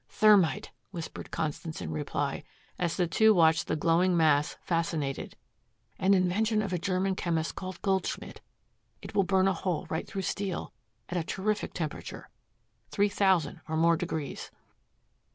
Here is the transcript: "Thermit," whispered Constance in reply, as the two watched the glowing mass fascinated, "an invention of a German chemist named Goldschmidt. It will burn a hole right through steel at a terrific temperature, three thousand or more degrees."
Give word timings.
"Thermit," 0.09 0.71
whispered 0.89 1.29
Constance 1.29 1.79
in 1.79 1.91
reply, 1.91 2.41
as 2.79 2.97
the 2.97 3.05
two 3.05 3.35
watched 3.35 3.67
the 3.67 3.75
glowing 3.75 4.17
mass 4.17 4.57
fascinated, 4.63 5.37
"an 5.99 6.15
invention 6.15 6.63
of 6.63 6.73
a 6.73 6.79
German 6.79 7.13
chemist 7.15 7.53
named 7.61 7.79
Goldschmidt. 7.83 8.41
It 9.03 9.13
will 9.13 9.21
burn 9.25 9.47
a 9.47 9.53
hole 9.53 9.85
right 9.91 10.07
through 10.07 10.23
steel 10.23 10.73
at 11.07 11.19
a 11.19 11.23
terrific 11.23 11.75
temperature, 11.75 12.29
three 12.89 13.09
thousand 13.09 13.61
or 13.67 13.77
more 13.77 13.95
degrees." 13.95 14.49